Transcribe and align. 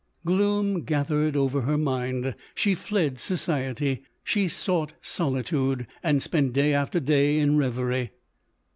Gloom 0.25 0.81
gathered 0.83 1.35
over 1.35 1.61
her 1.61 1.77
mind; 1.77 2.33
she 2.55 2.73
fled 2.73 3.19
society; 3.19 4.01
she 4.23 4.47
sought 4.47 4.93
solitude; 4.99 5.85
and 6.01 6.23
spent 6.23 6.53
day 6.53 6.73
after 6.73 6.99
day 6.99 7.37
in 7.37 7.55
reverie. 7.55 8.09